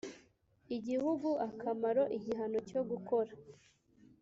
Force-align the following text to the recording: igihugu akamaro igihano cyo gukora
igihugu 0.75 1.29
akamaro 1.47 2.03
igihano 2.17 2.59
cyo 2.69 2.81
gukora 2.89 3.31